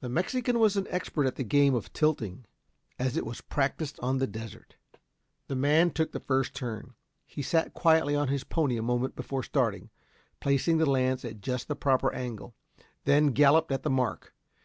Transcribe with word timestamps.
The 0.00 0.08
Mexican 0.08 0.58
was 0.58 0.76
an 0.76 0.88
expert 0.90 1.24
at 1.24 1.36
the 1.36 1.44
game 1.44 1.72
of 1.76 1.92
tilting 1.92 2.46
as 2.98 3.16
it 3.16 3.24
was 3.24 3.40
practised 3.40 3.96
on 4.00 4.18
the 4.18 4.26
desert. 4.26 4.74
The 5.46 5.54
man 5.54 5.92
took 5.92 6.10
the 6.10 6.18
first 6.18 6.52
turn. 6.52 6.94
He 7.24 7.42
sat 7.42 7.72
quietly 7.72 8.16
on 8.16 8.26
his 8.26 8.42
pony 8.42 8.76
a 8.76 8.82
moment 8.82 9.14
before 9.14 9.44
starting, 9.44 9.90
placing 10.40 10.78
the 10.78 10.90
lance 10.90 11.24
at 11.24 11.40
just 11.40 11.68
the 11.68 11.76
proper 11.76 12.12
angle 12.12 12.56
then 13.04 13.28
galloped 13.28 13.70
at 13.70 13.84
the 13.84 13.88
mark. 13.90 14.34